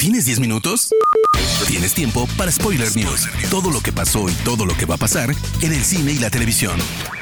¿Tienes 0.00 0.24
10 0.24 0.40
minutos? 0.40 0.88
Tienes 1.68 1.92
tiempo 1.92 2.26
para 2.38 2.50
Spoiler 2.50 2.88
News. 2.96 3.28
Todo 3.50 3.70
lo 3.70 3.80
que 3.80 3.92
pasó 3.92 4.30
y 4.30 4.32
todo 4.46 4.64
lo 4.64 4.74
que 4.74 4.86
va 4.86 4.94
a 4.94 4.98
pasar 4.98 5.28
en 5.60 5.72
el 5.74 5.84
cine 5.84 6.12
y 6.12 6.18
la 6.18 6.30
televisión. 6.30 6.78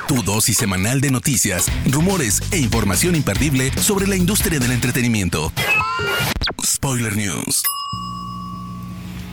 Tu 0.06 0.22
dosis 0.22 0.58
semanal 0.58 1.00
de 1.00 1.10
noticias, 1.10 1.66
rumores 1.90 2.40
e 2.52 2.58
información 2.58 3.16
imperdible 3.16 3.72
sobre 3.72 4.06
la 4.06 4.14
industria 4.14 4.60
del 4.60 4.70
entretenimiento. 4.70 5.52
Spoiler 6.64 7.16
News. 7.16 7.64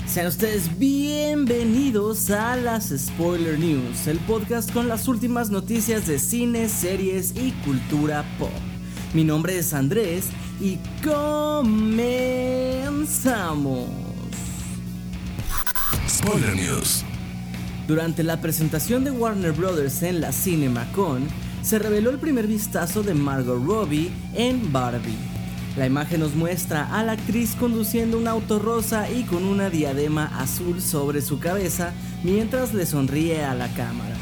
Sean 0.08 0.26
ustedes 0.26 0.80
bienvenidos 0.80 2.32
a 2.32 2.56
las 2.56 2.90
Spoiler 2.98 3.60
News, 3.60 4.08
el 4.08 4.18
podcast 4.22 4.74
con 4.74 4.88
las 4.88 5.08
últimas 5.08 5.52
noticias 5.52 6.08
de 6.08 6.18
cine, 6.18 6.68
series 6.68 7.36
y 7.36 7.52
cultura 7.64 8.26
pop. 8.40 8.50
Mi 9.14 9.24
nombre 9.24 9.60
es 9.60 9.72
Andrés 9.74 10.26
y 10.60 10.78
comenzamos. 11.04 12.16
Spoiler 16.08 16.56
News. 16.56 17.04
Durante 17.88 18.24
la 18.24 18.42
presentación 18.42 19.04
de 19.04 19.12
Warner 19.12 19.52
Bros. 19.52 20.02
en 20.02 20.22
la 20.22 20.32
CinemaCon, 20.32 21.28
se 21.62 21.78
reveló 21.80 22.10
el 22.10 22.20
primer 22.20 22.48
vistazo 22.48 23.04
de 23.04 23.14
Margot 23.14 23.64
Robbie 23.64 24.12
en 24.34 24.72
Barbie. 24.72 25.18
La 25.78 25.86
imagen 25.86 26.22
nos 26.22 26.36
muestra 26.36 26.88
a 26.96 27.04
la 27.04 27.12
actriz 27.14 27.56
conduciendo 27.60 28.18
un 28.18 28.28
auto 28.28 28.60
rosa 28.60 29.10
y 29.12 29.24
con 29.24 29.44
una 29.44 29.70
diadema 29.70 30.32
azul 30.40 30.82
sobre 30.82 31.22
su 31.22 31.40
cabeza 31.40 31.92
mientras 32.24 32.74
le 32.74 32.86
sonríe 32.86 33.44
a 33.44 33.54
la 33.56 33.68
cámara. 33.74 34.15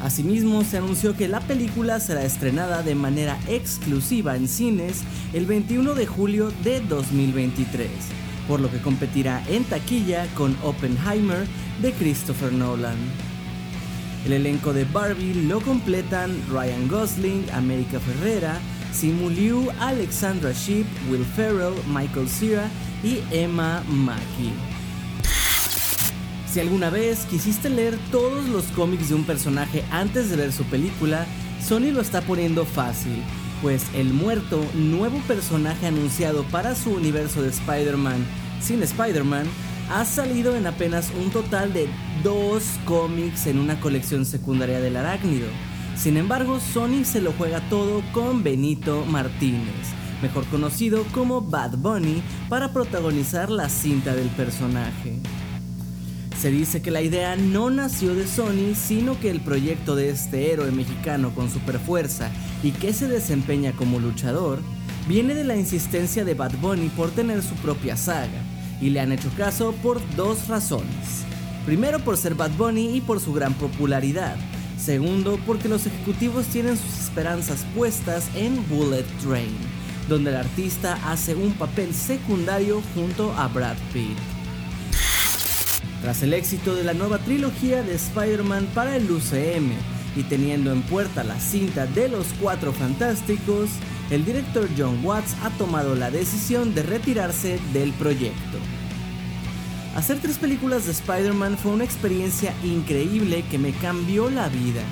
Asimismo, 0.00 0.64
se 0.64 0.78
anunció 0.78 1.14
que 1.14 1.28
la 1.28 1.40
película 1.40 2.00
será 2.00 2.24
estrenada 2.24 2.82
de 2.82 2.94
manera 2.94 3.38
exclusiva 3.48 4.34
en 4.34 4.48
cines 4.48 5.02
el 5.34 5.44
21 5.44 5.94
de 5.94 6.06
julio 6.06 6.50
de 6.64 6.80
2023, 6.80 7.90
por 8.48 8.60
lo 8.60 8.70
que 8.70 8.80
competirá 8.80 9.42
en 9.48 9.64
taquilla 9.64 10.26
con 10.34 10.56
Oppenheimer 10.62 11.46
de 11.82 11.92
Christopher 11.92 12.50
Nolan. 12.50 12.96
El 14.24 14.32
elenco 14.32 14.72
de 14.72 14.84
Barbie 14.84 15.34
lo 15.34 15.60
completan 15.60 16.34
Ryan 16.50 16.88
Gosling, 16.88 17.44
America 17.52 18.00
Ferrera, 18.00 18.58
Simu 18.92 19.28
Liu, 19.28 19.70
Alexandra 19.80 20.52
Shipp, 20.52 20.86
Will 21.10 21.24
Ferrell, 21.24 21.74
Michael 21.88 22.28
Cera 22.28 22.68
y 23.04 23.20
Emma 23.30 23.82
Mackey. 23.88 24.79
Si 26.52 26.58
alguna 26.58 26.90
vez 26.90 27.26
quisiste 27.26 27.70
leer 27.70 27.96
todos 28.10 28.48
los 28.48 28.64
cómics 28.72 29.10
de 29.10 29.14
un 29.14 29.22
personaje 29.22 29.84
antes 29.92 30.30
de 30.30 30.36
ver 30.36 30.52
su 30.52 30.64
película, 30.64 31.24
Sony 31.64 31.92
lo 31.92 32.00
está 32.00 32.22
poniendo 32.22 32.64
fácil, 32.64 33.22
pues 33.62 33.84
el 33.94 34.12
muerto, 34.12 34.60
nuevo 34.74 35.18
personaje 35.28 35.86
anunciado 35.86 36.42
para 36.44 36.74
su 36.74 36.90
universo 36.90 37.42
de 37.42 37.50
Spider-Man 37.50 38.26
sin 38.60 38.82
Spider-Man, 38.82 39.46
ha 39.90 40.04
salido 40.04 40.56
en 40.56 40.66
apenas 40.66 41.12
un 41.20 41.30
total 41.30 41.72
de 41.72 41.88
dos 42.24 42.64
cómics 42.84 43.46
en 43.46 43.58
una 43.58 43.80
colección 43.80 44.26
secundaria 44.26 44.80
del 44.80 44.96
arácnido. 44.96 45.46
Sin 45.96 46.16
embargo, 46.16 46.58
Sony 46.58 47.04
se 47.04 47.20
lo 47.20 47.32
juega 47.32 47.60
todo 47.68 48.02
con 48.12 48.42
Benito 48.42 49.04
Martínez, 49.04 49.94
mejor 50.20 50.44
conocido 50.46 51.04
como 51.12 51.42
Bad 51.42 51.76
Bunny, 51.78 52.22
para 52.48 52.72
protagonizar 52.72 53.50
la 53.50 53.68
cinta 53.68 54.16
del 54.16 54.28
personaje. 54.30 55.20
Se 56.40 56.50
dice 56.50 56.80
que 56.80 56.90
la 56.90 57.02
idea 57.02 57.36
no 57.36 57.68
nació 57.68 58.14
de 58.14 58.26
Sony, 58.26 58.74
sino 58.74 59.20
que 59.20 59.30
el 59.30 59.40
proyecto 59.40 59.94
de 59.94 60.08
este 60.08 60.50
héroe 60.50 60.70
mexicano 60.70 61.34
con 61.34 61.50
superfuerza 61.50 62.30
y 62.62 62.70
que 62.70 62.94
se 62.94 63.08
desempeña 63.08 63.72
como 63.72 63.98
luchador, 63.98 64.60
viene 65.06 65.34
de 65.34 65.44
la 65.44 65.56
insistencia 65.56 66.24
de 66.24 66.32
Bad 66.32 66.52
Bunny 66.62 66.88
por 66.88 67.10
tener 67.10 67.42
su 67.42 67.54
propia 67.56 67.94
saga, 67.94 68.40
y 68.80 68.88
le 68.88 69.00
han 69.00 69.12
hecho 69.12 69.28
caso 69.36 69.74
por 69.82 70.00
dos 70.16 70.48
razones. 70.48 71.26
Primero 71.66 71.98
por 71.98 72.16
ser 72.16 72.34
Bad 72.34 72.52
Bunny 72.52 72.96
y 72.96 73.02
por 73.02 73.20
su 73.20 73.34
gran 73.34 73.52
popularidad. 73.52 74.36
Segundo 74.78 75.38
porque 75.46 75.68
los 75.68 75.84
ejecutivos 75.84 76.46
tienen 76.46 76.78
sus 76.78 77.00
esperanzas 77.00 77.66
puestas 77.76 78.30
en 78.34 78.66
Bullet 78.66 79.04
Train, 79.22 79.58
donde 80.08 80.30
el 80.30 80.36
artista 80.36 80.98
hace 81.04 81.34
un 81.34 81.52
papel 81.52 81.92
secundario 81.92 82.80
junto 82.94 83.30
a 83.34 83.46
Brad 83.48 83.76
Pitt. 83.92 84.39
Tras 86.02 86.22
el 86.22 86.32
éxito 86.32 86.74
de 86.74 86.84
la 86.84 86.94
nueva 86.94 87.18
trilogía 87.18 87.82
de 87.82 87.94
Spider-Man 87.94 88.68
para 88.74 88.96
el 88.96 89.10
UCM 89.10 89.70
y 90.16 90.22
teniendo 90.22 90.72
en 90.72 90.82
puerta 90.82 91.22
la 91.24 91.38
cinta 91.38 91.86
de 91.86 92.08
los 92.08 92.26
Cuatro 92.40 92.72
Fantásticos, 92.72 93.68
el 94.10 94.24
director 94.24 94.66
John 94.76 95.04
Watts 95.04 95.36
ha 95.42 95.50
tomado 95.50 95.94
la 95.94 96.10
decisión 96.10 96.74
de 96.74 96.82
retirarse 96.82 97.60
del 97.74 97.92
proyecto. 97.92 98.58
Hacer 99.94 100.18
tres 100.20 100.38
películas 100.38 100.86
de 100.86 100.92
Spider-Man 100.92 101.58
fue 101.58 101.72
una 101.72 101.84
experiencia 101.84 102.54
increíble 102.64 103.44
que 103.50 103.58
me 103.58 103.72
cambió 103.72 104.30
la 104.30 104.48
vida. 104.48 104.82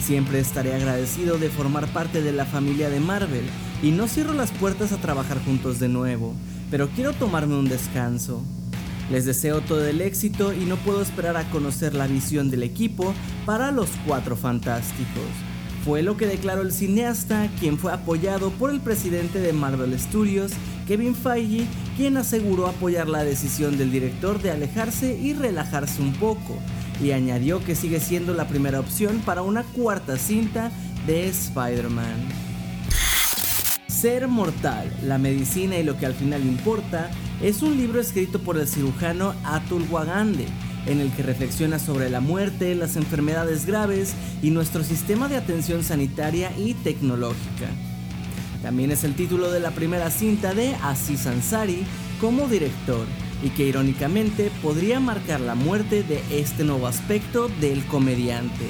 Siempre 0.00 0.40
estaré 0.40 0.74
agradecido 0.74 1.38
de 1.38 1.48
formar 1.48 1.86
parte 1.88 2.22
de 2.22 2.32
la 2.32 2.44
familia 2.44 2.90
de 2.90 3.00
Marvel 3.00 3.44
y 3.82 3.92
no 3.92 4.08
cierro 4.08 4.32
las 4.32 4.50
puertas 4.50 4.92
a 4.92 4.96
trabajar 4.98 5.42
juntos 5.44 5.78
de 5.78 5.88
nuevo, 5.88 6.34
pero 6.70 6.88
quiero 6.88 7.12
tomarme 7.12 7.54
un 7.54 7.68
descanso. 7.68 8.42
Les 9.10 9.24
deseo 9.24 9.60
todo 9.60 9.86
el 9.86 10.00
éxito 10.00 10.52
y 10.52 10.64
no 10.64 10.76
puedo 10.76 11.00
esperar 11.00 11.36
a 11.36 11.48
conocer 11.50 11.94
la 11.94 12.06
visión 12.06 12.50
del 12.50 12.64
equipo 12.64 13.14
para 13.44 13.70
los 13.70 13.88
Cuatro 14.06 14.36
Fantásticos. 14.36 15.22
Fue 15.84 16.02
lo 16.02 16.16
que 16.16 16.26
declaró 16.26 16.62
el 16.62 16.72
cineasta, 16.72 17.48
quien 17.60 17.78
fue 17.78 17.92
apoyado 17.92 18.50
por 18.50 18.70
el 18.70 18.80
presidente 18.80 19.38
de 19.38 19.52
Marvel 19.52 19.96
Studios, 19.96 20.50
Kevin 20.88 21.14
Feige, 21.14 21.68
quien 21.96 22.16
aseguró 22.16 22.66
apoyar 22.66 23.08
la 23.08 23.22
decisión 23.22 23.78
del 23.78 23.92
director 23.92 24.42
de 24.42 24.50
alejarse 24.50 25.16
y 25.16 25.32
relajarse 25.32 26.02
un 26.02 26.12
poco, 26.14 26.58
y 27.00 27.12
añadió 27.12 27.64
que 27.64 27.76
sigue 27.76 28.00
siendo 28.00 28.34
la 28.34 28.48
primera 28.48 28.80
opción 28.80 29.22
para 29.24 29.42
una 29.42 29.62
cuarta 29.62 30.18
cinta 30.18 30.72
de 31.06 31.28
Spider-Man. 31.28 32.46
Ser 33.86 34.26
mortal, 34.26 34.92
la 35.04 35.18
medicina 35.18 35.78
y 35.78 35.84
lo 35.84 35.96
que 35.96 36.06
al 36.06 36.14
final 36.14 36.42
importa, 36.42 37.10
es 37.42 37.62
un 37.62 37.76
libro 37.76 38.00
escrito 38.00 38.38
por 38.38 38.56
el 38.56 38.66
cirujano 38.66 39.34
Atul 39.44 39.86
Wagande, 39.90 40.46
en 40.86 41.00
el 41.00 41.10
que 41.12 41.22
reflexiona 41.22 41.78
sobre 41.78 42.08
la 42.08 42.20
muerte, 42.20 42.74
las 42.74 42.96
enfermedades 42.96 43.66
graves 43.66 44.14
y 44.42 44.50
nuestro 44.50 44.82
sistema 44.84 45.28
de 45.28 45.36
atención 45.36 45.82
sanitaria 45.82 46.52
y 46.56 46.74
tecnológica. 46.74 47.68
También 48.62 48.90
es 48.90 49.04
el 49.04 49.14
título 49.14 49.50
de 49.50 49.60
la 49.60 49.72
primera 49.72 50.10
cinta 50.10 50.54
de 50.54 50.74
Aziz 50.82 51.26
Ansari 51.26 51.84
como 52.20 52.48
director 52.48 53.06
y 53.42 53.50
que 53.50 53.66
irónicamente 53.66 54.50
podría 54.62 54.98
marcar 54.98 55.40
la 55.40 55.54
muerte 55.54 56.02
de 56.02 56.22
este 56.30 56.64
nuevo 56.64 56.86
aspecto 56.86 57.48
del 57.60 57.84
comediante, 57.86 58.64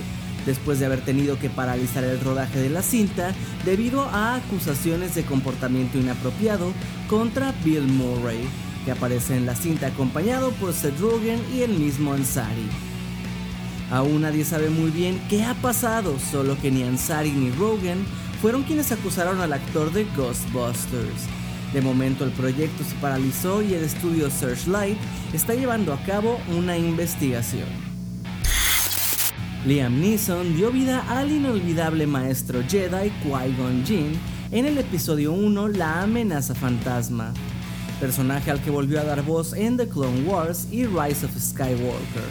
después 0.47 0.79
de 0.79 0.87
haber 0.87 1.05
tenido 1.05 1.39
que 1.39 1.51
paralizar 1.51 2.05
el 2.05 2.21
rodaje 2.21 2.61
de 2.61 2.71
la 2.71 2.83
cinta 2.83 3.35
debido 3.65 4.03
a 4.05 4.37
acusaciones 4.37 5.15
de 5.15 5.25
comportamiento 5.25 5.99
inapropiado 5.99 6.73
contra 7.09 7.53
Bill 7.65 7.83
Murray, 7.83 8.49
que 8.85 8.93
aparece 8.93 9.37
en 9.37 9.45
la 9.45 9.57
cinta 9.57 9.89
acompañado 9.89 10.53
por 10.53 10.73
Seth 10.73 10.99
Rogen 11.01 11.41
y 11.55 11.63
el 11.63 11.73
mismo 11.73 12.13
Ansari. 12.13 12.69
Aún 13.91 14.23
nadie 14.23 14.45
sabe 14.45 14.71
muy 14.71 14.91
bien 14.91 15.21
qué 15.29 15.45
ha 15.45 15.55
pasado, 15.55 16.19
solo 16.19 16.57
que 16.61 16.71
ni 16.71 16.83
Ansari 16.83 17.31
ni 17.31 17.51
Rogen 17.51 18.05
fueron 18.41 18.63
quienes 18.63 18.93
acusaron 18.93 19.41
al 19.41 19.53
actor 19.53 19.93
de 19.93 20.05
Ghostbusters. 20.17 21.27
De 21.73 21.83
momento 21.83 22.25
el 22.25 22.31
proyecto 22.31 22.85
se 22.85 22.95
paralizó 22.97 23.63
y 23.63 23.75
el 23.75 23.85
estudio 23.85 24.31
Searchlight 24.31 24.99
está 25.33 25.55
llevando 25.55 25.93
a 25.93 26.03
cabo 26.05 26.39
una 26.57 26.79
investigación. 26.79 27.86
Liam 29.67 30.01
Neeson 30.01 30.55
dio 30.55 30.71
vida 30.71 31.05
al 31.09 31.33
inolvidable 31.33 32.07
maestro 32.07 32.63
Jedi 32.69 33.11
Qui-Gon 33.25 33.85
Jinn 33.85 34.13
en 34.53 34.65
el 34.65 34.79
episodio 34.79 35.33
1 35.33 35.67
La 35.71 36.03
amenaza 36.03 36.55
fantasma, 36.55 37.35
personaje 37.99 38.53
al 38.53 38.63
que 38.63 38.71
volvió 38.71 39.01
a 39.01 39.05
dar 39.05 39.25
voz 39.25 39.55
en 39.55 39.77
The 39.77 39.89
Clone 39.89 40.23
Wars 40.23 40.69
y 40.71 40.85
Rise 40.87 41.27
of 41.27 41.37
Skywalker. 41.37 42.29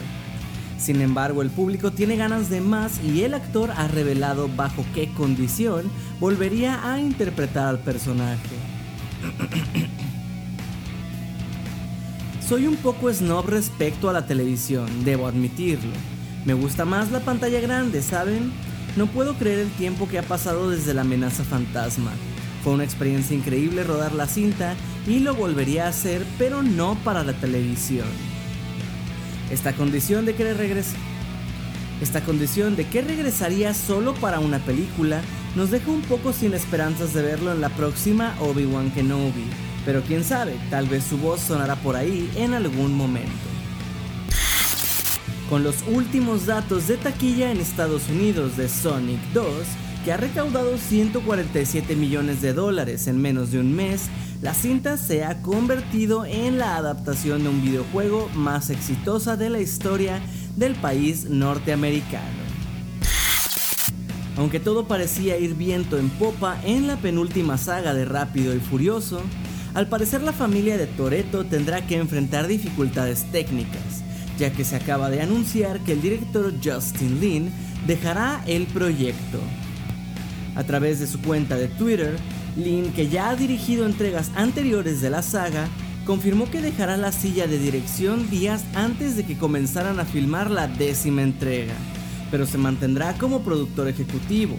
Sin 0.78 1.02
embargo, 1.02 1.42
el 1.42 1.50
público 1.50 1.90
tiene 1.90 2.16
ganas 2.16 2.48
de 2.48 2.62
más 2.62 3.04
y 3.04 3.24
el 3.24 3.34
actor 3.34 3.70
ha 3.70 3.86
revelado 3.86 4.48
bajo 4.48 4.86
qué 4.94 5.12
condición 5.12 5.90
volvería 6.18 6.90
a 6.90 7.02
interpretar 7.02 7.66
al 7.66 7.80
personaje. 7.80 8.56
Soy 12.40 12.66
un 12.66 12.76
poco 12.76 13.12
snob 13.12 13.46
respecto 13.46 14.08
a 14.08 14.14
la 14.14 14.24
televisión, 14.24 15.04
debo 15.04 15.26
admitirlo. 15.26 16.15
Me 16.46 16.54
gusta 16.54 16.84
más 16.84 17.10
la 17.10 17.18
pantalla 17.18 17.58
grande, 17.58 18.00
¿saben? 18.02 18.52
No 18.96 19.08
puedo 19.08 19.34
creer 19.34 19.58
el 19.58 19.70
tiempo 19.72 20.08
que 20.08 20.20
ha 20.20 20.22
pasado 20.22 20.70
desde 20.70 20.94
la 20.94 21.00
amenaza 21.00 21.42
fantasma. 21.42 22.12
Fue 22.62 22.72
una 22.72 22.84
experiencia 22.84 23.36
increíble 23.36 23.82
rodar 23.82 24.12
la 24.12 24.28
cinta 24.28 24.76
y 25.08 25.18
lo 25.18 25.34
volvería 25.34 25.86
a 25.86 25.88
hacer, 25.88 26.24
pero 26.38 26.62
no 26.62 26.94
para 27.02 27.24
la 27.24 27.32
televisión. 27.32 28.06
Esta 29.50 29.72
condición 29.72 30.24
de 30.24 30.36
que. 30.36 30.84
Esta 32.00 32.20
condición 32.20 32.76
de 32.76 32.86
que 32.86 33.02
regresaría 33.02 33.74
solo 33.74 34.14
para 34.14 34.38
una 34.38 34.60
película 34.60 35.22
nos 35.56 35.72
deja 35.72 35.90
un 35.90 36.02
poco 36.02 36.32
sin 36.32 36.54
esperanzas 36.54 37.12
de 37.12 37.22
verlo 37.22 37.50
en 37.50 37.60
la 37.60 37.70
próxima 37.70 38.36
Obi-Wan 38.40 38.92
Kenobi. 38.92 39.46
Pero 39.84 40.02
quién 40.02 40.22
sabe, 40.22 40.56
tal 40.70 40.86
vez 40.86 41.02
su 41.02 41.18
voz 41.18 41.40
sonará 41.40 41.74
por 41.74 41.96
ahí 41.96 42.30
en 42.36 42.54
algún 42.54 42.96
momento. 42.96 43.55
Con 45.48 45.62
los 45.62 45.76
últimos 45.86 46.46
datos 46.46 46.88
de 46.88 46.96
taquilla 46.96 47.52
en 47.52 47.60
Estados 47.60 48.08
Unidos 48.08 48.56
de 48.56 48.68
Sonic 48.68 49.20
2, 49.32 49.44
que 50.04 50.12
ha 50.12 50.16
recaudado 50.16 50.76
147 50.76 51.94
millones 51.94 52.42
de 52.42 52.52
dólares 52.52 53.06
en 53.06 53.22
menos 53.22 53.52
de 53.52 53.60
un 53.60 53.72
mes, 53.72 54.08
la 54.42 54.54
cinta 54.54 54.96
se 54.96 55.24
ha 55.24 55.42
convertido 55.42 56.24
en 56.24 56.58
la 56.58 56.76
adaptación 56.76 57.44
de 57.44 57.50
un 57.50 57.62
videojuego 57.62 58.28
más 58.34 58.70
exitosa 58.70 59.36
de 59.36 59.48
la 59.50 59.60
historia 59.60 60.20
del 60.56 60.74
país 60.74 61.26
norteamericano. 61.30 62.44
Aunque 64.36 64.58
todo 64.58 64.88
parecía 64.88 65.38
ir 65.38 65.54
viento 65.54 65.96
en 65.96 66.10
popa 66.10 66.60
en 66.64 66.88
la 66.88 66.96
penúltima 66.96 67.56
saga 67.56 67.94
de 67.94 68.04
Rápido 68.04 68.52
y 68.52 68.58
Furioso, 68.58 69.22
al 69.74 69.88
parecer 69.88 70.22
la 70.22 70.32
familia 70.32 70.76
de 70.76 70.88
Toreto 70.88 71.46
tendrá 71.46 71.86
que 71.86 71.96
enfrentar 71.96 72.48
dificultades 72.48 73.30
técnicas, 73.30 74.02
ya 74.38 74.52
que 74.52 74.64
se 74.64 74.76
acaba 74.76 75.10
de 75.10 75.22
anunciar 75.22 75.80
que 75.80 75.92
el 75.92 76.02
director 76.02 76.52
Justin 76.62 77.20
Lin 77.20 77.50
dejará 77.86 78.42
el 78.46 78.66
proyecto. 78.66 79.40
A 80.54 80.64
través 80.64 81.00
de 81.00 81.06
su 81.06 81.20
cuenta 81.20 81.56
de 81.56 81.68
Twitter, 81.68 82.16
Lin, 82.56 82.92
que 82.92 83.08
ya 83.08 83.30
ha 83.30 83.36
dirigido 83.36 83.86
entregas 83.86 84.30
anteriores 84.34 85.00
de 85.00 85.10
la 85.10 85.22
saga, 85.22 85.68
confirmó 86.06 86.50
que 86.50 86.62
dejará 86.62 86.96
la 86.96 87.12
silla 87.12 87.46
de 87.46 87.58
dirección 87.58 88.30
días 88.30 88.64
antes 88.74 89.16
de 89.16 89.24
que 89.24 89.36
comenzaran 89.36 90.00
a 90.00 90.04
filmar 90.04 90.50
la 90.50 90.68
décima 90.68 91.22
entrega, 91.22 91.74
pero 92.30 92.46
se 92.46 92.58
mantendrá 92.58 93.14
como 93.18 93.42
productor 93.42 93.88
ejecutivo. 93.88 94.56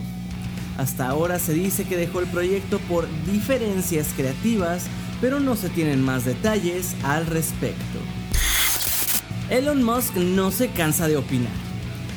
Hasta 0.78 1.08
ahora 1.10 1.40
se 1.40 1.54
dice 1.54 1.86
que 1.86 1.98
dejó 1.98 2.20
el 2.20 2.28
proyecto 2.28 2.78
por 2.80 3.08
diferencias 3.26 4.10
creativas, 4.16 4.84
pero 5.20 5.40
no 5.40 5.56
se 5.56 5.70
tienen 5.70 6.04
más 6.04 6.26
detalles 6.26 6.96
al 7.04 7.26
respecto. 7.26 7.98
Elon 9.50 9.82
Musk 9.82 10.18
no 10.18 10.52
se 10.52 10.68
cansa 10.68 11.08
de 11.08 11.16
opinar. 11.16 11.54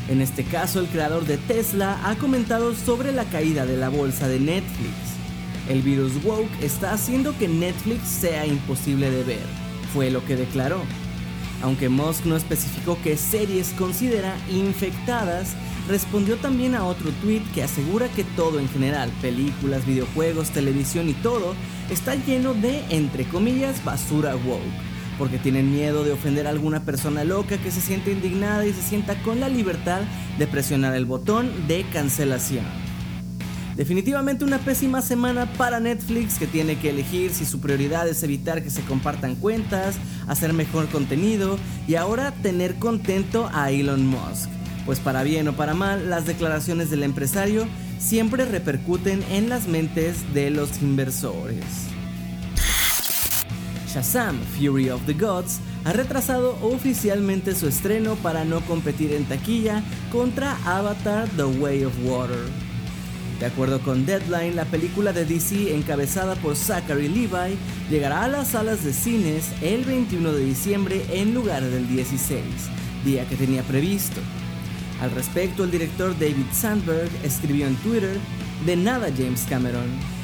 En 0.09 0.21
este 0.21 0.43
caso, 0.43 0.81
el 0.81 0.89
creador 0.89 1.27
de 1.27 1.37
Tesla 1.37 2.01
ha 2.05 2.17
comentado 2.17 2.75
sobre 2.75 3.13
la 3.13 3.25
caída 3.25 3.67
de 3.67 3.77
la 3.77 3.89
bolsa 3.89 4.27
de 4.27 4.41
Netflix. 4.41 4.95
El 5.69 5.83
virus 5.83 6.25
woke 6.25 6.51
está 6.61 6.93
haciendo 6.93 7.39
que 7.39 7.47
Netflix 7.47 8.09
sea 8.09 8.47
imposible 8.47 9.13
de 9.13 9.23
ver, 9.23 9.47
fue 9.95 10.11
lo 10.11 10.25
que 10.25 10.35
declaró. 10.35 10.81
Aunque 11.63 11.89
Musk 11.89 12.25
no 12.25 12.35
especificó 12.35 12.99
qué 13.05 13.17
series 13.17 13.69
considera 13.79 14.37
infectadas, 14.51 15.55
respondió 15.87 16.37
también 16.37 16.75
a 16.75 16.85
otro 16.85 17.13
tweet 17.23 17.43
que 17.55 17.63
asegura 17.63 18.09
que 18.09 18.25
todo 18.25 18.59
en 18.59 18.69
general, 18.69 19.09
películas, 19.23 19.87
videojuegos, 19.87 20.51
televisión 20.51 21.09
y 21.09 21.15
todo, 21.15 21.55
está 21.91 22.17
lleno 22.17 22.55
de, 22.55 22.83
entre 22.89 23.25
comillas, 23.25 23.85
basura 23.85 24.35
woke, 24.35 24.90
porque 25.21 25.39
tienen 25.39 25.71
miedo 25.71 26.03
de 26.03 26.13
ofender 26.13 26.47
a 26.47 26.51
alguna 26.51 26.83
persona 26.87 27.25
loca 27.25 27.59
que 27.59 27.71
se 27.71 27.83
siente 27.83 28.11
indignada 28.11 28.65
y 28.65 28.73
se 28.73 28.81
sienta 28.81 29.21
con 29.23 29.39
la 29.39 29.51
libertad 29.51 30.01
de 30.39 30.47
presionar 30.47 30.95
el 30.95 31.05
botón 31.05 31.69
de 31.69 31.85
cancelación. 31.93 32.65
Definitivamente 33.77 34.47
una 34.47 34.59
pésima 34.61 35.03
semana 35.03 35.45
para 35.59 35.79
Netflix 35.79 36.39
que 36.39 36.47
tiene 36.47 36.79
que 36.79 36.89
elegir 36.89 37.35
si 37.35 37.45
su 37.45 37.61
prioridad 37.61 38.09
es 38.09 38.23
evitar 38.23 38.63
que 38.63 38.71
se 38.71 38.81
compartan 38.81 39.37
cuentas, 39.37 39.97
hacer 40.27 40.55
mejor 40.55 40.89
contenido 40.89 41.59
y 41.87 41.97
ahora 41.97 42.33
tener 42.43 42.77
contento 42.77 43.51
a 43.53 43.71
Elon 43.71 44.07
Musk. 44.07 44.49
Pues 44.87 45.01
para 45.01 45.23
bien 45.23 45.47
o 45.49 45.53
para 45.53 45.75
mal, 45.75 46.09
las 46.09 46.25
declaraciones 46.25 46.89
del 46.89 47.03
empresario 47.03 47.67
siempre 47.99 48.47
repercuten 48.47 49.23
en 49.31 49.51
las 49.51 49.69
mentes 49.69 50.33
de 50.33 50.49
los 50.49 50.81
inversores. 50.81 51.90
Shazam 53.93 54.39
Fury 54.57 54.89
of 54.89 55.05
the 55.07 55.15
Gods 55.15 55.59
ha 55.85 55.93
retrasado 55.93 56.57
oficialmente 56.63 57.57
su 57.57 57.67
estreno 57.67 58.15
para 58.17 58.45
no 58.45 58.61
competir 58.61 59.13
en 59.13 59.25
taquilla 59.25 59.83
contra 60.13 60.57
Avatar 60.65 61.29
The 61.37 61.45
Way 61.45 61.85
of 61.85 61.95
Water. 62.05 62.39
De 63.41 63.47
acuerdo 63.47 63.81
con 63.81 64.07
Deadline, 64.07 64.55
la 64.55 64.65
película 64.67 65.13
de 65.13 65.25
DC 65.25 65.75
encabezada 65.75 66.37
por 66.37 66.55
Zachary 66.55 67.09
Levi 67.09 67.57
llegará 67.91 68.25
a 68.25 68.29
las 68.29 68.49
salas 68.49 68.85
de 68.85 68.93
cines 68.93 69.51
el 69.61 69.85
21 69.85 70.33
de 70.35 70.45
diciembre 70.45 71.05
en 71.11 71.35
lugar 71.35 71.65
del 71.65 71.89
16, 71.89 72.45
día 73.05 73.27
que 73.29 73.37
tenía 73.37 73.63
previsto. 73.63 74.21
Al 75.01 75.11
respecto, 75.11 75.65
el 75.65 75.71
director 75.71 76.17
David 76.19 76.47
Sandberg 76.53 77.11
escribió 77.25 77.67
en 77.67 77.75
Twitter, 77.77 78.19
de 78.67 78.77
nada 78.77 79.09
James 79.17 79.47
Cameron. 79.49 80.20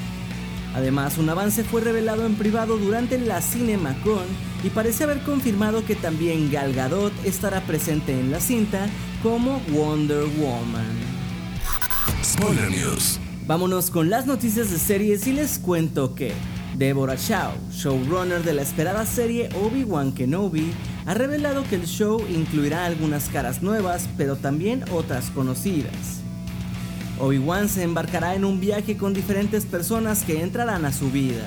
Además, 0.76 1.17
un 1.17 1.31
avance 1.31 1.64
fue 1.64 1.81
revelado 1.81 2.26
en 2.26 2.34
privado 2.34 2.76
durante 2.76 3.19
la 3.19 3.40
CinemaCon 3.40 4.26
y 4.62 4.69
parece 4.69 5.05
haber 5.05 5.23
confirmado 5.23 5.82
que 5.87 5.94
también 5.94 6.52
Gal 6.52 6.75
Gadot 6.75 7.14
estará 7.25 7.62
presente 7.62 8.12
en 8.12 8.31
la 8.31 8.40
cinta 8.40 8.87
como 9.23 9.58
Wonder 9.70 10.25
Woman. 10.38 10.99
Spoiler 12.23 12.70
News. 12.70 13.19
Vámonos 13.46 13.90
con 13.90 14.11
las 14.11 14.26
noticias 14.26 14.70
de 14.70 14.78
series 14.78 15.26
y 15.26 15.32
les 15.32 15.58
cuento 15.58 16.14
que 16.14 16.32
Deborah 16.76 17.17
Chow, 17.17 17.52
showrunner 17.73 18.43
de 18.43 18.52
la 18.52 18.61
esperada 18.61 19.06
serie 19.06 19.49
Obi-Wan 19.55 20.12
Kenobi, 20.12 20.73
ha 21.06 21.14
revelado 21.14 21.64
que 21.64 21.76
el 21.76 21.87
show 21.87 22.23
incluirá 22.28 22.84
algunas 22.84 23.31
caras 23.31 23.62
nuevas, 23.62 24.11
pero 24.19 24.37
también 24.37 24.84
otras 24.93 25.31
conocidas. 25.31 26.25
Obi-Wan 27.18 27.68
se 27.68 27.82
embarcará 27.82 28.34
en 28.34 28.44
un 28.44 28.60
viaje 28.60 28.96
con 28.96 29.14
diferentes 29.14 29.64
personas 29.64 30.22
que 30.22 30.42
entrarán 30.42 30.84
a 30.84 30.92
su 30.92 31.10
vida, 31.10 31.46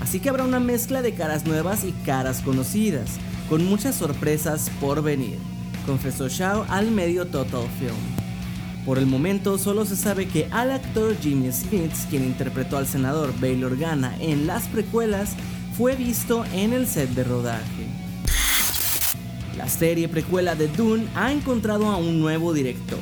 así 0.00 0.20
que 0.20 0.28
habrá 0.28 0.44
una 0.44 0.60
mezcla 0.60 1.02
de 1.02 1.14
caras 1.14 1.44
nuevas 1.44 1.84
y 1.84 1.92
caras 2.04 2.40
conocidas, 2.40 3.10
con 3.48 3.64
muchas 3.64 3.96
sorpresas 3.96 4.70
por 4.80 5.02
venir, 5.02 5.38
confesó 5.86 6.28
Shaw 6.28 6.66
al 6.68 6.90
medio 6.90 7.26
Total 7.26 7.66
Film. 7.78 8.18
Por 8.86 8.98
el 8.98 9.06
momento 9.06 9.58
solo 9.58 9.84
se 9.84 9.96
sabe 9.96 10.28
que 10.28 10.48
al 10.52 10.70
actor 10.70 11.16
Jimmy 11.20 11.52
Smith, 11.52 11.92
quien 12.08 12.24
interpretó 12.24 12.76
al 12.76 12.86
senador 12.86 13.32
Bail 13.40 13.64
Organa 13.64 14.16
en 14.20 14.46
las 14.46 14.66
precuelas, 14.68 15.30
fue 15.76 15.96
visto 15.96 16.44
en 16.54 16.72
el 16.72 16.86
set 16.86 17.10
de 17.10 17.24
rodaje. 17.24 17.86
La 19.56 19.68
serie 19.68 20.08
precuela 20.08 20.54
de 20.54 20.68
Dune 20.68 21.06
ha 21.16 21.32
encontrado 21.32 21.88
a 21.88 21.96
un 21.96 22.20
nuevo 22.20 22.54
director. 22.54 22.98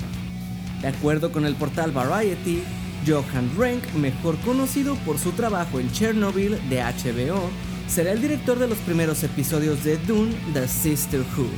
De 0.86 0.92
acuerdo 0.92 1.32
con 1.32 1.44
el 1.44 1.56
portal 1.56 1.90
Variety, 1.90 2.62
Johan 3.04 3.50
Renck, 3.58 3.92
mejor 3.94 4.38
conocido 4.38 4.94
por 4.98 5.18
su 5.18 5.32
trabajo 5.32 5.80
en 5.80 5.90
Chernobyl 5.90 6.60
de 6.68 6.80
HBO, 6.80 7.50
será 7.88 8.12
el 8.12 8.22
director 8.22 8.56
de 8.56 8.68
los 8.68 8.78
primeros 8.78 9.24
episodios 9.24 9.82
de 9.82 9.96
Dune 9.96 10.32
The 10.54 10.68
Sisterhood. 10.68 11.50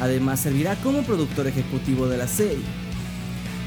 Además 0.00 0.38
servirá 0.38 0.76
como 0.76 1.02
productor 1.02 1.48
ejecutivo 1.48 2.06
de 2.06 2.16
la 2.16 2.28
serie. 2.28 2.62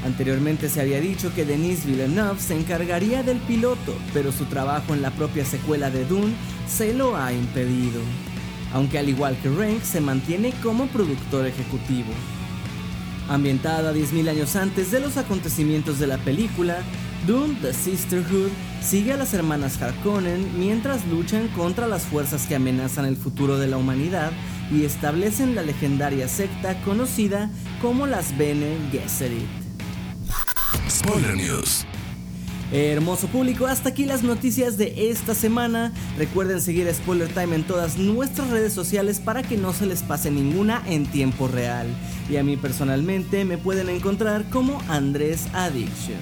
Anteriormente 0.06 0.70
se 0.70 0.80
había 0.80 1.02
dicho 1.02 1.34
que 1.34 1.44
Denis 1.44 1.84
Villeneuve 1.84 2.40
se 2.40 2.58
encargaría 2.58 3.22
del 3.22 3.40
piloto, 3.40 3.94
pero 4.14 4.32
su 4.32 4.46
trabajo 4.46 4.94
en 4.94 5.02
la 5.02 5.10
propia 5.10 5.44
secuela 5.44 5.90
de 5.90 6.06
Dune 6.06 6.32
se 6.66 6.94
lo 6.94 7.14
ha 7.14 7.30
impedido. 7.34 8.00
Aunque 8.72 8.98
al 8.98 9.10
igual 9.10 9.36
que 9.42 9.50
Rank 9.50 9.82
se 9.82 10.00
mantiene 10.00 10.54
como 10.62 10.86
productor 10.86 11.46
ejecutivo. 11.46 12.14
Ambientada 13.28 13.92
10.000 13.92 14.28
años 14.28 14.56
antes 14.56 14.90
de 14.90 15.00
los 15.00 15.16
acontecimientos 15.16 15.98
de 15.98 16.06
la 16.06 16.18
película, 16.18 16.78
Dune 17.26 17.56
The 17.62 17.72
Sisterhood 17.72 18.50
sigue 18.82 19.12
a 19.12 19.16
las 19.16 19.32
hermanas 19.32 19.80
Harkonnen 19.80 20.58
mientras 20.58 21.06
luchan 21.06 21.48
contra 21.48 21.86
las 21.86 22.02
fuerzas 22.02 22.46
que 22.46 22.56
amenazan 22.56 23.04
el 23.04 23.16
futuro 23.16 23.58
de 23.58 23.68
la 23.68 23.76
humanidad 23.76 24.32
y 24.70 24.84
establecen 24.84 25.54
la 25.54 25.62
legendaria 25.62 26.28
secta 26.28 26.80
conocida 26.82 27.50
como 27.80 28.06
las 28.06 28.36
Bene 28.36 28.76
Gesserit. 28.90 29.46
Spoiler 30.88 31.36
News. 31.36 31.86
Hermoso 32.72 33.26
público, 33.26 33.66
hasta 33.66 33.90
aquí 33.90 34.06
las 34.06 34.22
noticias 34.22 34.78
de 34.78 35.10
esta 35.10 35.34
semana. 35.34 35.92
Recuerden 36.16 36.58
seguir 36.58 36.92
Spoiler 36.94 37.28
Time 37.28 37.56
en 37.56 37.64
todas 37.64 37.98
nuestras 37.98 38.48
redes 38.48 38.72
sociales 38.72 39.20
para 39.20 39.42
que 39.42 39.58
no 39.58 39.74
se 39.74 39.84
les 39.84 40.02
pase 40.02 40.30
ninguna 40.30 40.82
en 40.86 41.04
tiempo 41.04 41.48
real. 41.48 41.86
Y 42.30 42.36
a 42.36 42.42
mí 42.42 42.56
personalmente 42.56 43.44
me 43.44 43.58
pueden 43.58 43.90
encontrar 43.90 44.48
como 44.48 44.80
Andrés 44.88 45.48
Addiction. 45.52 46.16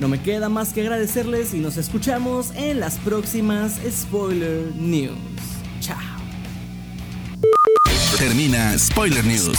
No 0.00 0.08
me 0.08 0.20
queda 0.20 0.50
más 0.50 0.74
que 0.74 0.82
agradecerles 0.82 1.54
y 1.54 1.60
nos 1.60 1.78
escuchamos 1.78 2.50
en 2.56 2.78
las 2.78 2.96
próximas 2.96 3.80
Spoiler 3.90 4.74
News. 4.76 5.16
Chao. 5.80 5.96
Termina 8.18 8.78
Spoiler 8.78 9.24
News 9.24 9.58